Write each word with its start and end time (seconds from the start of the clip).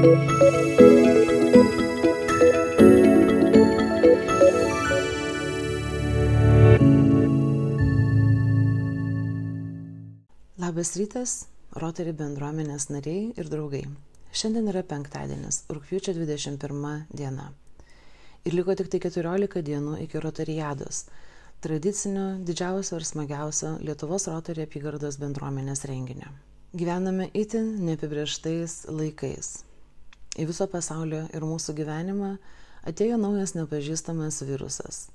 Labas 0.00 0.14
rytas, 10.96 11.44
Rotary 11.76 12.14
bendruomenės 12.16 12.88
nariai 12.88 13.34
ir 13.36 13.52
draugai. 13.52 13.82
Šiandien 14.32 14.72
yra 14.72 14.80
penktadienis, 14.88 15.66
rūpjūčio 15.68 16.16
21 16.16 17.04
diena. 17.12 17.52
Ir 18.48 18.56
liko 18.56 18.72
tik 18.72 18.88
tai 18.88 19.04
14 19.04 19.60
dienų 19.68 20.00
iki 20.08 20.16
Rotariados, 20.24 21.04
tradicinio, 21.60 22.38
didžiausio 22.40 22.96
ir 22.96 23.04
smagiausio 23.04 23.76
Lietuvos 23.84 24.30
Rotary 24.32 24.64
apygardos 24.64 25.20
bendruomenės 25.20 25.84
renginio. 25.84 26.32
Gyvename 26.72 27.28
itin 27.36 27.74
neapibrieštais 27.84 28.86
laikais. 28.88 29.58
Į 30.38 30.46
viso 30.50 30.66
pasaulio 30.70 31.24
ir 31.34 31.46
mūsų 31.46 31.74
gyvenimą 31.78 32.34
atėjo 32.86 33.16
naujas 33.18 33.56
nepažįstamas 33.56 34.42
virusas. 34.46 35.08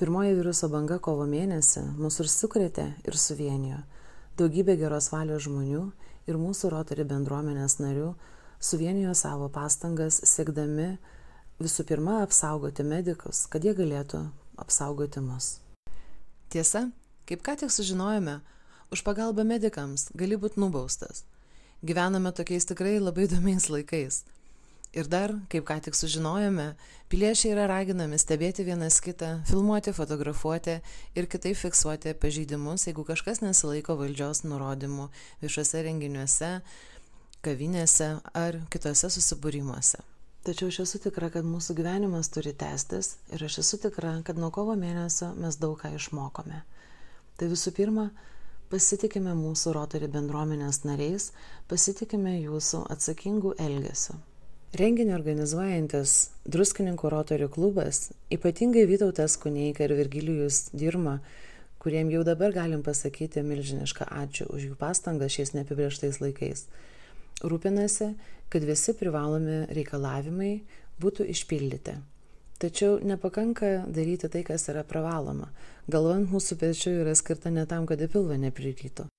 Pirmoji 0.00 0.38
viruso 0.38 0.70
banga 0.72 0.96
kovo 0.98 1.26
mėnesį 1.28 1.84
mus 1.98 2.20
ir 2.22 2.30
sukrėtė 2.32 2.86
ir 3.04 3.18
suvienijo 3.18 3.82
Daugybė 4.32 4.78
geros 4.80 5.10
valios 5.12 5.44
žmonių 5.44 5.82
ir 6.24 6.36
mūsų 6.40 6.70
Rotary 6.72 7.04
bendruomenės 7.04 7.74
narių 7.82 8.14
suvienijo 8.64 9.12
savo 9.18 9.50
pastangas 9.52 10.22
siekdami 10.24 10.94
visų 11.60 11.84
pirma 11.90 12.22
apsaugoti 12.24 12.86
medikus, 12.86 13.44
kad 13.52 13.60
jie 13.60 13.74
galėtų 13.76 14.22
apsaugoti 14.56 15.20
mus. 15.20 15.58
Tiesa, 16.48 16.86
kaip 17.28 17.44
ką 17.44 17.58
tik 17.60 17.74
sužinojome, 17.74 18.38
už 18.88 19.04
pagalbą 19.04 19.44
medikams 19.44 20.08
gali 20.16 20.40
būti 20.40 20.64
nubaustas. 20.64 21.26
Gyvename 21.84 22.32
tokiais 22.32 22.64
tikrai 22.64 22.96
labai 23.02 23.28
įdomiais 23.28 23.68
laikais. 23.68 24.22
Ir 24.92 25.06
dar, 25.08 25.32
kaip 25.48 25.64
ką 25.64 25.78
tik 25.80 25.96
sužinojome, 25.96 26.66
piliečiai 27.08 27.54
yra 27.54 27.64
raginami 27.70 28.18
stebėti 28.20 28.64
vienas 28.66 28.98
kitą, 29.00 29.38
filmuoti, 29.48 29.94
fotografuoti 29.96 30.74
ir 31.16 31.28
kitaip 31.32 31.56
fiksuoti 31.56 32.12
pažeidimus, 32.20 32.84
jeigu 32.90 33.06
kažkas 33.08 33.40
nesilaiko 33.40 33.96
valdžios 33.96 34.42
nurodymų 34.44 35.06
viešuose 35.40 35.80
renginiuose, 35.86 36.50
kavinėse 37.40 38.08
ar 38.36 38.58
kitose 38.74 39.08
susibūrimuose. 39.14 40.02
Tačiau 40.44 40.68
aš 40.68 40.82
esu 40.84 41.00
tikra, 41.06 41.30
kad 41.32 41.48
mūsų 41.48 41.78
gyvenimas 41.78 42.28
turi 42.34 42.52
tęstis 42.52 43.14
ir 43.32 43.44
aš 43.46 43.62
esu 43.62 43.78
tikra, 43.80 44.18
kad 44.26 44.36
nuo 44.36 44.50
kovo 44.52 44.74
mėnesio 44.76 45.30
mes 45.38 45.56
daug 45.62 45.78
ką 45.80 45.94
išmokome. 45.96 46.60
Tai 47.40 47.48
visų 47.54 47.72
pirma, 47.78 48.10
pasitikime 48.68 49.32
mūsų 49.40 49.72
Rotary 49.78 50.12
bendruomenės 50.12 50.82
nariais, 50.84 51.30
pasitikime 51.72 52.36
jūsų 52.42 52.82
atsakingų 52.92 53.54
elgesių. 53.70 54.18
Renginį 54.72 55.12
organizuojantis 55.12 56.12
Druskininkų 56.48 57.10
rotorių 57.12 57.50
klubas, 57.52 58.06
ypatingai 58.32 58.86
Vytautas 58.88 59.34
Kuneika 59.36 59.84
ir 59.84 59.92
Virgilijus 59.98 60.70
Dirma, 60.72 61.18
kuriem 61.76 62.08
jau 62.08 62.22
dabar 62.24 62.54
galim 62.56 62.80
pasakyti 62.80 63.42
milžinišką 63.44 64.06
ačiū 64.08 64.48
už 64.48 64.70
jų 64.70 64.78
pastangas 64.80 65.36
šiais 65.36 65.52
neapibrieštais 65.58 66.22
laikais, 66.24 66.64
rūpinasi, 67.44 68.14
kad 68.48 68.64
visi 68.64 68.96
privalomi 68.96 69.66
reikalavimai 69.76 70.54
būtų 71.04 71.28
išpildyti. 71.36 71.98
Tačiau 72.56 72.96
nepakanka 73.04 73.82
daryti 73.92 74.32
tai, 74.32 74.40
kas 74.40 74.70
yra 74.72 74.88
privaloma. 74.88 75.52
Galvant 75.84 76.32
mūsų 76.32 76.62
pečių 76.64 76.96
yra 77.02 77.12
skirta 77.12 77.52
ne 77.52 77.68
tam, 77.68 77.84
kad 77.84 78.00
į 78.00 78.08
pilvą 78.08 78.40
neprirytų. 78.48 79.10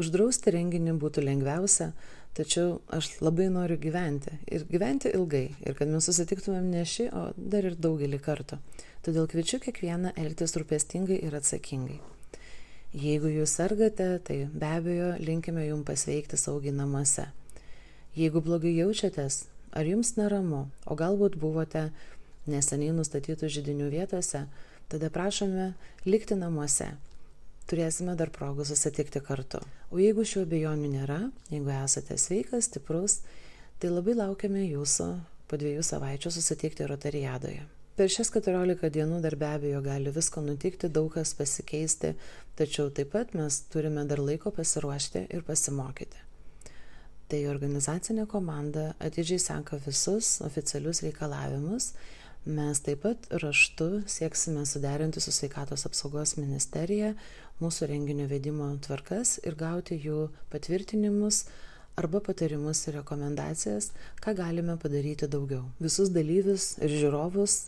Uždrausti 0.00 0.50
renginį 0.54 0.94
būtų 0.98 1.22
lengviausia, 1.26 1.92
tačiau 2.34 2.78
aš 2.94 3.08
labai 3.24 3.48
noriu 3.50 3.78
gyventi 3.80 4.36
ir 4.46 4.64
gyventi 4.70 5.10
ilgai 5.16 5.48
ir 5.66 5.76
kad 5.78 5.90
mes 5.90 6.06
susitiktumėm 6.06 6.70
ne 6.70 6.84
šį, 6.86 7.08
o 7.10 7.22
dar 7.36 7.66
ir 7.66 7.76
daugelį 7.76 8.20
kartų. 8.22 8.60
Todėl 9.04 9.26
kviečiu 9.30 9.60
kiekvieną 9.64 10.14
elgtis 10.20 10.54
rūpestingai 10.58 11.18
ir 11.26 11.36
atsakingai. 11.38 11.98
Jeigu 12.90 13.30
jūs 13.30 13.54
sergate, 13.58 14.08
tai 14.26 14.38
be 14.50 14.66
abejo 14.66 15.12
linkime 15.22 15.66
jums 15.66 15.86
pasveikti 15.86 16.38
saugiai 16.40 16.74
namuose. 16.74 17.28
Jeigu 18.18 18.42
blogai 18.42 18.72
jaučiatės, 18.74 19.44
ar 19.70 19.86
jums 19.86 20.16
neramu, 20.18 20.64
o 20.86 20.96
galbūt 20.98 21.38
buvote 21.38 21.90
neseniai 22.50 22.96
nustatytų 22.96 23.50
žydinių 23.58 23.92
vietose, 23.92 24.48
tada 24.90 25.10
prašome 25.14 25.70
likti 26.06 26.34
namuose 26.34 26.90
turėsime 27.70 28.16
dar 28.18 28.32
progų 28.34 28.66
susitikti 28.68 29.22
kartu. 29.24 29.60
O 29.94 30.00
jeigu 30.02 30.26
šių 30.26 30.44
abejonių 30.46 30.94
nėra, 30.94 31.20
jeigu 31.52 31.72
esate 31.78 32.18
sveikas, 32.18 32.66
stiprus, 32.68 33.20
tai 33.80 33.92
labai 33.92 34.16
laukiame 34.18 34.64
jūsų 34.66 35.10
po 35.50 35.58
dviejų 35.58 35.84
savaičių 35.86 36.32
susitikti 36.34 36.86
Rotariadoje. 36.90 37.66
Per 37.98 38.08
šias 38.08 38.30
14 38.32 38.88
dienų 38.94 39.18
dar 39.20 39.34
be 39.36 39.48
abejo 39.50 39.82
gali 39.84 40.12
visko 40.14 40.40
nutikti, 40.40 40.88
daug 40.88 41.10
kas 41.12 41.34
pasikeisti, 41.36 42.14
tačiau 42.56 42.88
taip 42.96 43.10
pat 43.12 43.34
mes 43.36 43.58
turime 43.72 44.06
dar 44.08 44.22
laiko 44.22 44.52
pasiruošti 44.56 45.26
ir 45.28 45.42
pasimokyti. 45.44 46.22
Tai 47.30 47.40
organizacinė 47.50 48.24
komanda 48.30 48.94
atidžiai 48.98 49.42
seka 49.42 49.76
visus 49.84 50.38
oficialius 50.46 51.02
reikalavimus 51.04 51.92
Mes 52.44 52.78
taip 52.80 53.02
pat 53.04 53.26
raštu 53.42 54.02
sieksime 54.08 54.62
suderinti 54.66 55.20
su 55.20 55.32
sveikatos 55.32 55.84
apsaugos 55.84 56.38
ministerija 56.38 57.10
mūsų 57.60 57.88
renginio 57.90 58.24
vedimo 58.30 58.70
tvarkas 58.80 59.34
ir 59.44 59.58
gauti 59.60 59.98
jų 60.00 60.30
patvirtinimus 60.48 61.42
arba 62.00 62.22
patarimus 62.24 62.86
ir 62.88 62.96
rekomendacijas, 62.96 63.90
ką 64.24 64.32
galime 64.38 64.78
padaryti 64.80 65.28
daugiau. 65.28 65.66
Visus 65.84 66.08
dalyvius 66.14 66.78
ir 66.80 66.94
žiūrovus 67.02 67.66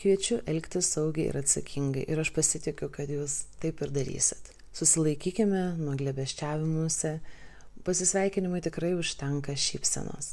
kviečiu 0.00 0.40
elgtis 0.48 0.88
saugiai 0.96 1.28
ir 1.28 1.36
atsakingai 1.42 2.06
ir 2.08 2.22
aš 2.24 2.32
pasitikiu, 2.32 2.88
kad 2.88 3.12
jūs 3.12 3.42
taip 3.60 3.82
ir 3.84 3.92
darysit. 3.92 4.54
Susilaikykime 4.72 5.76
nuo 5.76 5.98
glebeščiavimuose, 6.00 7.18
pasisveikinimui 7.84 8.64
tikrai 8.64 8.94
užtenka 8.96 9.52
šypsenos. 9.52 10.32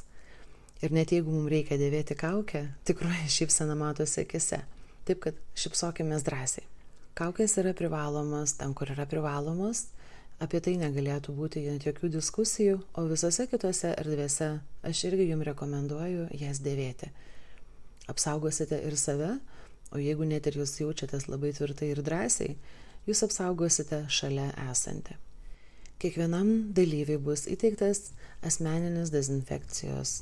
Ir 0.81 0.89
net 0.89 1.11
jeigu 1.13 1.29
mums 1.29 1.51
reikia 1.53 1.77
dėvėti 1.77 2.15
kaukę, 2.17 2.63
tikroji 2.89 3.29
šypsena 3.37 3.75
matosi 3.77 4.23
akise. 4.23 4.63
Taip 5.05 5.19
kad 5.21 5.37
šypsokimės 5.57 6.25
drąsiai. 6.25 6.65
Kaukės 7.17 7.57
yra 7.61 7.73
privalomas 7.77 8.55
ten, 8.57 8.73
kur 8.77 8.89
yra 8.93 9.05
privalomas, 9.09 9.89
apie 10.41 10.61
tai 10.63 10.77
negalėtų 10.81 11.35
būti 11.37 11.61
net 11.67 11.85
jokių 11.85 12.09
diskusijų, 12.15 12.79
o 12.97 13.03
visose 13.09 13.45
kitose 13.51 13.91
erdvėse 13.93 14.47
aš 14.87 15.03
irgi 15.09 15.27
jums 15.29 15.45
rekomenduoju 15.51 16.29
jas 16.39 16.61
dėvėti. 16.65 17.11
Apsaugosite 18.09 18.79
ir 18.87 18.97
save, 18.97 19.35
o 19.93 20.01
jeigu 20.01 20.25
net 20.25 20.49
ir 20.49 20.57
jūs 20.63 20.79
jaučiatės 20.81 21.27
labai 21.29 21.53
tvirtai 21.57 21.91
ir 21.91 22.01
drąsiai, 22.05 22.55
jūs 23.05 23.21
apsaugosite 23.27 24.05
šalia 24.09 24.49
esantį. 24.71 25.19
Kiekvienam 26.01 26.73
dalyviui 26.73 27.21
bus 27.21 27.45
įteiktas 27.51 28.07
asmeninis 28.41 29.13
dezinfekcijos 29.13 30.21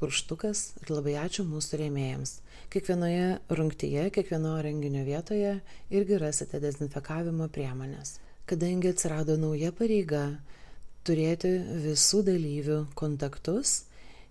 purštukas 0.00 0.62
ir 0.82 0.92
labai 0.94 1.14
ačiū 1.20 1.44
mūsų 1.48 1.80
rėmėjams. 1.82 2.32
Kiekvienoje 2.72 3.26
rungtyje, 3.58 4.06
kiekvienoje 4.14 4.64
renginio 4.66 5.04
vietoje 5.06 5.58
irgi 5.92 6.18
rasite 6.22 6.60
dezinfekavimo 6.62 7.50
priemonės. 7.52 8.18
Kadangi 8.50 8.90
atsirado 8.90 9.36
nauja 9.38 9.70
pareiga 9.76 10.24
turėti 11.06 11.52
visų 11.84 12.24
dalyvių 12.26 12.78
kontaktus 12.98 13.84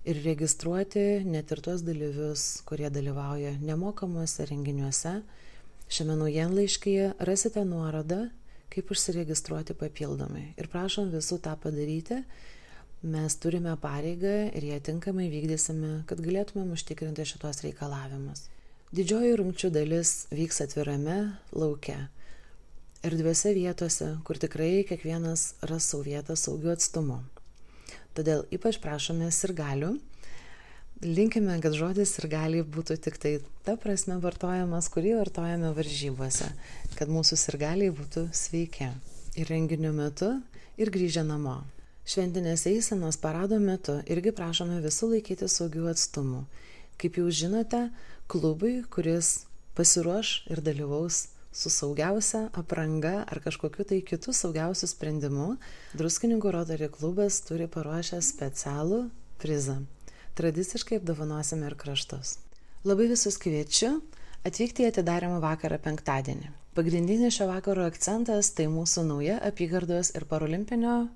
ir 0.08 0.22
registruoti 0.26 1.06
net 1.28 1.52
ir 1.52 1.62
tuos 1.66 1.84
dalyvius, 1.86 2.62
kurie 2.68 2.90
dalyvauja 2.94 3.56
nemokamuose 3.62 4.48
renginiuose, 4.50 5.20
šiame 5.90 6.18
naujienlaiškyje 6.20 7.14
rasite 7.30 7.64
nuorodą, 7.66 8.28
kaip 8.70 8.92
užsiregistruoti 8.94 9.76
papildomai. 9.78 10.54
Ir 10.62 10.70
prašom 10.72 11.10
visų 11.14 11.40
tą 11.46 11.56
padaryti 11.60 12.22
mes 13.04 13.36
turime 13.40 13.78
pareigą 13.80 14.52
ir 14.52 14.64
ją 14.64 14.80
tinkamai 14.84 15.30
vykdysime, 15.32 16.04
kad 16.10 16.20
galėtumėm 16.20 16.74
užtikrinti 16.76 17.24
šitos 17.24 17.64
reikalavimus. 17.64 18.50
Didžioji 18.92 19.38
rungčių 19.40 19.70
dalis 19.72 20.26
vyks 20.34 20.64
atvirame 20.66 21.38
lauke. 21.56 21.96
Erdviose 23.06 23.54
vietose, 23.56 24.18
kur 24.28 24.36
tikrai 24.42 24.84
kiekvienas 24.90 25.54
ras 25.64 25.88
savo 25.88 26.04
vietą 26.04 26.36
saugiu 26.36 26.74
atstumu. 26.74 27.22
Todėl 28.18 28.44
ypač 28.52 28.82
prašome 28.84 29.32
sirgalių. 29.32 29.94
Linkime, 31.06 31.56
kad 31.64 31.78
žodis 31.80 32.18
ir 32.20 32.28
gali 32.28 32.66
būtų 32.66 33.00
tik 33.00 33.16
tai 33.22 33.38
ta 33.64 33.78
prasme 33.80 34.20
vartojamas, 34.20 34.92
kurį 34.92 35.16
vartojame 35.22 35.72
varžybose, 35.78 36.52
kad 37.00 37.08
mūsų 37.08 37.40
sirgaliai 37.40 37.96
būtų 37.96 38.28
sveiki 38.36 38.92
ir 39.40 39.48
renginio 39.48 39.94
metu, 39.96 40.34
ir 40.76 40.92
grįžę 40.92 41.24
namo. 41.24 41.62
Šventinės 42.10 42.64
eisenos 42.66 43.20
parado 43.22 43.60
metu 43.62 44.00
irgi 44.10 44.32
prašome 44.34 44.80
visų 44.82 45.12
laikyti 45.12 45.46
saugių 45.46 45.92
atstumų. 45.92 46.40
Kaip 46.98 47.20
jau 47.20 47.28
žinote, 47.30 47.84
klubui, 48.26 48.80
kuris 48.90 49.44
pasiruoš 49.78 50.32
ir 50.50 50.64
dalyvaus 50.66 51.28
su 51.54 51.70
saugiausia 51.70 52.48
apranga 52.58 53.28
ar 53.30 53.44
kažkokiu 53.46 53.86
tai 53.86 54.02
kitu 54.02 54.34
saugiausiu 54.34 54.90
sprendimu, 54.90 55.52
Druskininkų 56.02 56.56
Rotary 56.58 56.90
klubas 56.90 57.44
turi 57.46 57.70
paruošę 57.70 58.24
specialų 58.26 59.04
prizą. 59.38 59.78
tradiciškai 60.34 60.98
apdovanosime 60.98 61.68
ir 61.68 61.76
kraštus. 61.76 62.38
Labai 62.88 63.10
visus 63.12 63.38
kviečiu 63.38 64.00
atvykti 64.48 64.86
į 64.86 64.94
atidarimą 64.96 65.42
vakarą 65.44 65.78
penktadienį. 65.84 66.54
Pagrindinis 66.74 67.36
šio 67.38 67.50
vakaro 67.50 67.86
akcentas 67.86 68.50
tai 68.56 68.70
mūsų 68.72 69.04
nauja 69.10 69.42
apygardos 69.44 70.16
ir 70.16 70.26
parolimpinio 70.26 71.10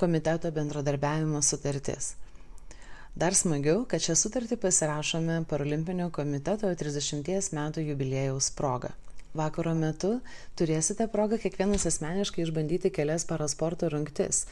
komiteto 0.00 0.50
bendradarbiavimo 0.56 1.42
sutartis. 1.44 2.14
Dar 3.20 3.34
smagiau, 3.34 3.84
kad 3.90 4.02
šią 4.04 4.14
sutartį 4.16 4.56
pasirašome 4.62 5.40
Paralimpinio 5.50 6.08
komiteto 6.14 6.70
30 6.82 7.50
metų 7.58 7.84
jubiliejaus 7.88 8.52
proga. 8.56 8.94
Vakaro 9.36 9.74
metu 9.78 10.16
turėsite 10.58 11.06
progą 11.10 11.38
kiekvienas 11.42 11.86
asmeniškai 11.90 12.42
išbandyti 12.46 12.90
kelias 12.94 13.26
parasporto 13.26 13.90
rungtis 13.92 14.44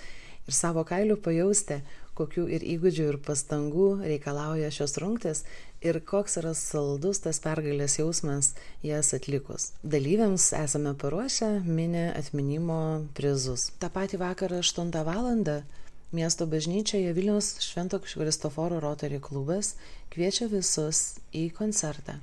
ir 0.49 0.57
savo 0.57 0.85
kailių 0.87 1.17
pajausti, 1.25 1.81
kokių 2.19 2.45
ir 2.57 2.65
įgūdžių 2.75 3.09
ir 3.13 3.19
pastangų 3.25 3.89
reikalauja 4.03 4.71
šios 4.75 4.97
rungtis 5.03 5.45
ir 5.81 6.01
koks 6.03 6.39
yra 6.41 6.53
saldus 6.59 7.23
tas 7.25 7.41
pergalės 7.45 7.99
jausmas 8.01 8.53
jas 8.83 9.15
atlikus. 9.15 9.73
Dalyviams 9.83 10.51
esame 10.59 10.95
paruošę 10.99 11.51
mini 11.67 12.09
atminimo 12.11 12.81
prizus. 13.15 13.71
Ta 13.79 13.91
pati 13.91 14.19
vakarą 14.21 14.63
8 14.65 14.95
val. 15.07 15.29
Miesto 16.09 16.47
bažnyčioje 16.49 17.13
Vilniaus 17.13 17.59
Švento 17.61 17.99
Kristoforo 18.01 18.81
Rotary 18.81 19.19
klubas 19.21 19.75
kviečia 20.09 20.47
visus 20.49 21.19
į 21.37 21.51
koncertą, 21.53 22.15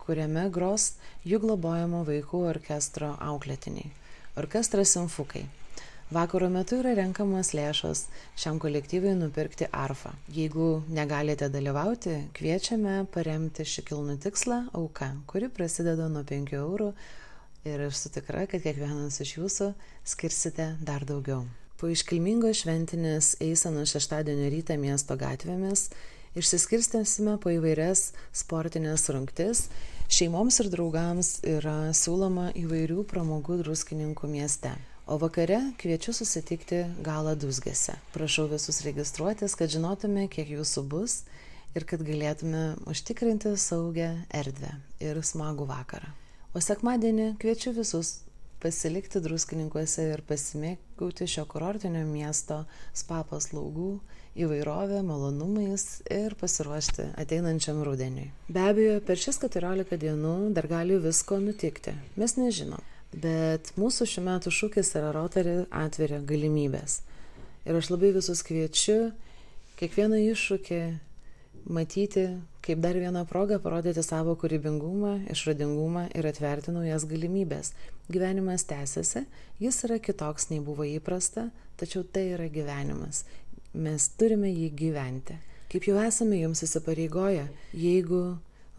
kuriame 0.00 0.46
gros 0.48 0.94
jų 1.28 1.42
globojamo 1.42 2.00
vaikų 2.08 2.40
orkestro 2.48 3.12
auklėtiniai- 3.20 3.92
orkestras 4.40 4.96
Simfukai. 4.96 5.44
Vakaro 6.06 6.46
metu 6.46 6.76
yra 6.78 6.92
renkamos 6.94 7.48
lėšos 7.50 8.04
šiam 8.38 8.60
kolektyvui 8.62 9.16
nupirkti 9.18 9.66
arfą. 9.74 10.12
Jeigu 10.30 10.84
negalite 10.86 11.48
dalyvauti, 11.50 12.14
kviečiame 12.36 13.08
paremti 13.10 13.66
šį 13.66 13.82
kilnų 13.88 14.14
tikslą 14.22 14.60
auką, 14.78 15.08
kuri 15.26 15.50
prasideda 15.50 16.06
nuo 16.06 16.22
5 16.22 16.54
eurų 16.60 16.92
ir 17.66 17.84
esu 17.88 18.14
tikra, 18.14 18.46
kad 18.46 18.62
kiekvienas 18.62 19.18
iš 19.26 19.34
jūsų 19.40 19.70
skirsite 20.06 20.70
dar 20.78 21.02
daugiau. 21.10 21.42
Po 21.74 21.90
iškilmingos 21.90 22.62
šventinės 22.62 23.34
eisenos 23.42 23.90
šeštadienio 23.98 24.54
rytą 24.54 24.78
miesto 24.78 25.18
gatvėmis 25.18 25.88
išsiskirstysime 26.38 27.40
po 27.42 27.50
įvairias 27.50 28.12
sportinės 28.30 29.10
rungtis. 29.10 29.66
Šeimoms 30.06 30.62
ir 30.62 30.70
draugams 30.70 31.40
yra 31.42 31.80
siūloma 31.90 32.52
įvairių 32.54 33.02
pramogų 33.10 33.64
druskininkų 33.66 34.30
mieste. 34.30 34.78
O 35.06 35.20
vakare 35.22 35.60
kviečiu 35.78 36.10
susitikti 36.10 36.80
galą 37.06 37.36
Dusgėse. 37.38 37.92
Prašau 38.10 38.48
visus 38.50 38.80
registruotis, 38.82 39.52
kad 39.54 39.70
žinotume, 39.70 40.24
kiek 40.26 40.48
jūsų 40.50 40.82
bus 40.90 41.20
ir 41.78 41.84
kad 41.86 42.02
galėtume 42.02 42.62
užtikrinti 42.90 43.52
saugę 43.54 44.08
erdvę 44.34 44.72
ir 45.06 45.20
smagų 45.22 45.68
vakarą. 45.70 46.10
O 46.58 46.62
sekmadienį 46.64 47.36
kviečiu 47.38 47.70
visus 47.76 48.16
pasilikti 48.58 49.22
druskininkuose 49.22 50.08
ir 50.10 50.24
pasimėgauti 50.26 51.30
šio 51.30 51.46
kurortinio 51.54 52.02
miesto 52.08 52.64
spa 52.90 53.22
paslaugų 53.30 53.92
įvairovę, 54.34 55.04
malonumais 55.06 56.00
ir 56.10 56.34
pasiruošti 56.42 57.12
ateinančiam 57.14 57.78
rudeniui. 57.86 58.32
Be 58.50 58.66
abejo, 58.72 58.98
per 59.06 59.22
šias 59.22 59.38
14 59.46 60.02
dienų 60.02 60.36
dar 60.58 60.66
gali 60.74 60.98
visko 61.06 61.38
nutikti. 61.46 61.94
Mes 62.18 62.34
nežinom 62.42 62.82
bet 63.16 63.72
mūsų 63.80 64.08
šių 64.12 64.24
metų 64.26 64.52
šūkis 64.52 64.92
yra 64.98 65.12
Rotary 65.16 65.62
atveria 65.70 66.20
galimybės. 66.20 67.00
Ir 67.66 67.78
aš 67.78 67.90
labai 67.90 68.12
visus 68.14 68.44
kviečiu 68.46 69.10
kiekvieną 69.80 70.20
iššūkį 70.32 70.82
matyti 71.72 72.28
kaip 72.66 72.80
dar 72.82 72.96
vieną 72.98 73.22
progą 73.30 73.58
parodyti 73.62 74.02
savo 74.02 74.34
kūrybingumą, 74.34 75.12
išradingumą 75.30 76.08
ir 76.18 76.26
atverti 76.26 76.72
naujas 76.74 77.04
galimybės. 77.06 77.72
Gyvenimas 78.10 78.66
tęsiasi, 78.66 79.22
jis 79.62 79.78
yra 79.86 80.00
kitoks 80.02 80.48
nei 80.50 80.58
buvo 80.66 80.86
įprasta, 80.86 81.48
tačiau 81.78 82.02
tai 82.02 82.24
yra 82.34 82.48
gyvenimas. 82.50 83.22
Mes 83.74 84.08
turime 84.18 84.50
jį 84.50 84.72
gyventi. 84.80 85.38
Kaip 85.70 85.86
jau 85.86 86.00
esame 86.02 86.40
jums 86.40 86.64
įsipareigoję, 86.66 87.46
jeigu 87.74 88.22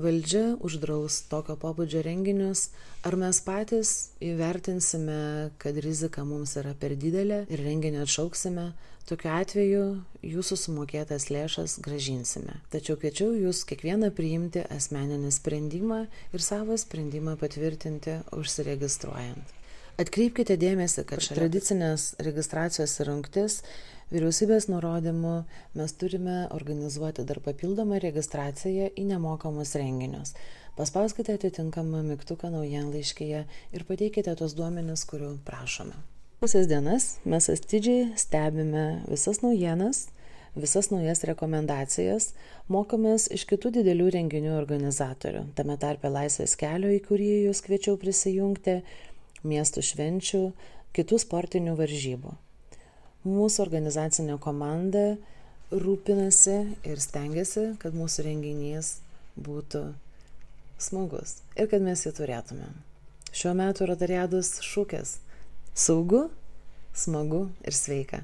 valdžia 0.02 0.56
uždraus 0.64 1.22
tokio 1.32 1.58
pobūdžio 1.60 2.04
renginius, 2.06 2.70
ar 3.08 3.18
mes 3.20 3.40
patys 3.46 3.94
įvertinsime, 4.24 5.52
kad 5.62 5.80
rizika 5.84 6.26
mums 6.28 6.56
yra 6.62 6.76
per 6.78 6.96
didelė 7.00 7.44
ir 7.50 7.64
renginį 7.66 8.04
atšauksime, 8.06 8.70
tokiu 9.10 9.32
atveju 9.34 9.84
jūsų 10.26 10.58
sumokėtas 10.64 11.30
lėšas 11.34 11.78
gražinsime. 11.84 12.60
Tačiau 12.74 13.00
kviečiau 13.00 13.34
jūs 13.38 13.64
kiekvieną 13.70 14.12
priimti 14.16 14.66
asmeninį 14.78 15.32
sprendimą 15.36 16.02
ir 16.34 16.44
savo 16.44 16.78
sprendimą 16.78 17.38
patvirtinti 17.42 18.20
užsiregistruojant. 18.36 19.56
Atkreipkite 19.98 20.60
dėmesį, 20.62 21.08
kad 21.10 21.26
tradicinės 21.34 22.12
registracijos 22.22 23.00
rungtis 23.08 23.62
Vyriausybės 24.08 24.70
nurodymu 24.70 25.32
mes 25.76 25.94
turime 26.00 26.36
organizuoti 26.56 27.26
dar 27.28 27.42
papildomą 27.44 27.98
registraciją 28.00 28.92
į 28.96 29.04
nemokamus 29.10 29.74
renginius. 29.76 30.36
Paspauskite 30.78 31.34
atitinkamą 31.36 32.04
mygtuką 32.12 32.52
naujienlaiškėje 32.54 33.42
ir 33.50 33.86
pateikite 33.90 34.38
tos 34.40 34.54
duomenis, 34.56 35.04
kurių 35.10 35.34
prašome. 35.50 35.98
Pusės 36.40 36.70
dienas 36.70 37.10
mes 37.26 37.50
atidžiai 37.52 38.14
stebime 38.22 38.86
visas 39.10 39.42
naujienas, 39.42 40.06
visas 40.56 40.88
naujas 40.94 41.26
rekomendacijas, 41.28 42.32
mokomės 42.72 43.28
iš 43.34 43.44
kitų 43.50 43.74
didelių 43.82 44.08
renginių 44.14 44.56
organizatorių, 44.62 45.48
tame 45.58 45.76
tarpe 45.82 46.14
Laisvės 46.14 46.56
kelio, 46.56 46.94
į 46.96 47.04
kurį 47.10 47.34
jūs 47.50 47.66
kviečiau 47.66 48.00
prisijungti, 48.00 48.80
miestų 49.48 49.84
švenčių, 49.90 50.44
kitų 50.96 51.20
sportinių 51.24 51.76
varžybų. 51.80 52.34
Mūsų 53.28 53.64
organizacinė 53.66 54.38
komanda 54.40 55.18
rūpinasi 55.72 56.58
ir 56.88 57.02
stengiasi, 57.04 57.74
kad 57.82 57.96
mūsų 57.98 58.28
renginys 58.30 58.98
būtų 59.36 59.84
smagus 60.80 61.42
ir 61.58 61.68
kad 61.72 61.84
mes 61.84 62.06
jį 62.06 62.14
turėtume. 62.22 62.70
Šiuo 63.36 63.54
metu 63.58 63.86
Rotariados 63.90 64.60
šūkis- 64.64 65.18
saugu, 65.86 66.30
smagu 66.94 67.50
ir 67.66 67.74
sveika. 67.74 68.24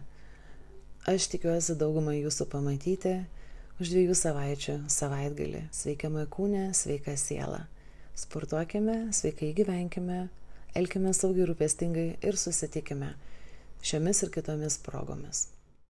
Aš 1.05 1.27
tikiuosi 1.33 1.75
daugumą 1.75 2.13
jūsų 2.15 2.47
pamatyti 2.47 3.25
už 3.81 3.89
dviejų 3.91 4.15
savaičių 4.15 4.75
savaitgalį. 4.88 5.65
Sveikiame 5.75 6.24
kūne, 6.31 6.69
sveika 6.74 7.17
siela. 7.17 7.67
Sportuokime, 8.15 9.12
sveikai 9.12 9.51
gyvenkime, 9.57 10.29
elkime 10.75 11.13
saugiai 11.13 11.48
rūpestingai 11.50 12.08
ir 12.30 12.39
susitikime 12.39 13.13
šiomis 13.84 14.24
ir 14.25 14.32
kitomis 14.34 14.80
progomis 14.86 15.48